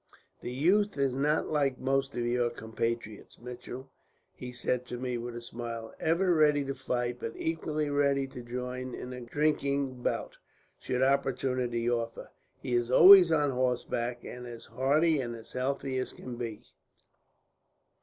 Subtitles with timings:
[0.41, 3.91] "'That youth is not like most of your compatriots, Mitchell,'
[4.33, 8.41] he said to me with a smile; 'ever ready to fight, but equally ready to
[8.41, 10.37] join in a drinking bout,
[10.79, 12.31] should opportunity offer.
[12.63, 16.63] He is always on horseback, and as hardy and as healthy as can be.